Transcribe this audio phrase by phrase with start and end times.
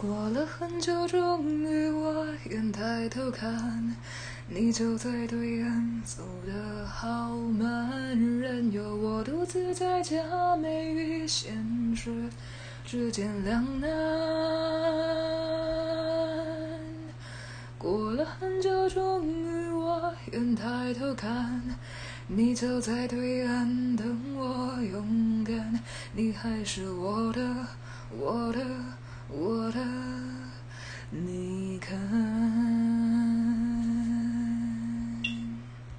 [0.00, 3.94] 过了很久，终于我愿抬头看，
[4.48, 10.16] 你就在对岸，走得好慢，任由我独自在假
[10.56, 11.54] 寐与现
[11.94, 12.30] 实
[12.82, 13.90] 之间两难。
[17.76, 21.60] 过了很久，终于我愿抬头看，
[22.26, 25.78] 你就在对岸等我勇敢，
[26.14, 27.54] 你还是我的，
[28.18, 28.64] 我的。
[29.70, 30.19] 我的，你看。